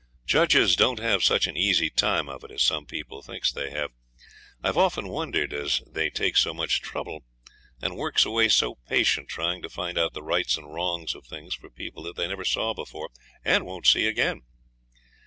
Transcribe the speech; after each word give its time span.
Judges 0.25 0.75
don't 0.75 0.97
have 0.97 1.23
such 1.23 1.45
an 1.45 1.55
easy 1.55 1.91
time 1.91 2.27
of 2.27 2.43
it 2.43 2.49
as 2.49 2.63
some 2.63 2.87
people 2.87 3.21
thinks 3.21 3.51
they 3.51 3.69
have. 3.69 3.91
I've 4.63 4.75
often 4.75 5.09
wondered 5.09 5.53
as 5.53 5.83
they 5.85 6.09
take 6.09 6.37
so 6.37 6.55
much 6.55 6.81
trouble, 6.81 7.23
and 7.83 7.95
works 7.95 8.25
away 8.25 8.47
so 8.49 8.73
patient 8.89 9.29
trying 9.29 9.61
to 9.61 9.69
find 9.69 9.99
out 9.99 10.13
the 10.13 10.23
rights 10.23 10.57
and 10.57 10.73
wrongs 10.73 11.13
of 11.13 11.27
things 11.27 11.53
for 11.53 11.69
people 11.69 12.01
that 12.01 12.15
they 12.15 12.27
never 12.27 12.45
saw 12.45 12.73
before, 12.73 13.11
and 13.45 13.63
won't 13.63 13.85
see 13.85 14.07
again. 14.07 14.41